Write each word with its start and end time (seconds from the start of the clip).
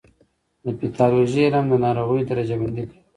د 0.63 0.65
پیتالوژي 0.79 1.41
علم 1.47 1.65
د 1.69 1.73
ناروغیو 1.85 2.27
درجه 2.29 2.55
بندي 2.61 2.83
کوي. 2.89 2.99